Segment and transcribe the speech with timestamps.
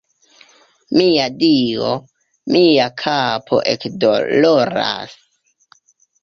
[0.99, 1.91] Mia Dio,
[2.55, 5.15] mia kapo ekdoloras